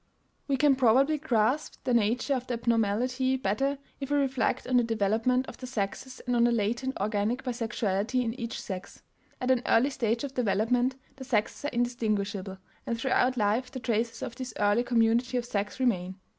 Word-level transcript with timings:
We 0.47 0.57
can 0.57 0.75
probably 0.75 1.19
grasp 1.19 1.75
the 1.83 1.93
nature 1.93 2.33
of 2.33 2.47
the 2.47 2.55
abnormality 2.55 3.35
better 3.37 3.77
if 3.99 4.09
we 4.09 4.17
reflect 4.17 4.65
on 4.67 4.77
the 4.77 4.83
development 4.83 5.45
of 5.45 5.57
the 5.59 5.67
sexes 5.67 6.19
and 6.25 6.35
on 6.35 6.43
the 6.45 6.51
latent 6.51 6.97
organic 6.99 7.43
bisexuality 7.43 8.23
in 8.23 8.33
each 8.33 8.59
sex. 8.59 9.03
At 9.39 9.51
an 9.51 9.61
early 9.67 9.91
stage 9.91 10.23
of 10.23 10.33
development 10.33 10.95
the 11.17 11.23
sexes 11.23 11.65
are 11.65 11.71
indistinguishable, 11.71 12.57
and 12.87 12.99
throughout 12.99 13.37
life 13.37 13.69
the 13.69 13.79
traces 13.79 14.23
of 14.23 14.33
this 14.35 14.55
early 14.57 14.81
community 14.83 15.37
of 15.37 15.45
sex 15.45 15.79
remain. 15.79 16.15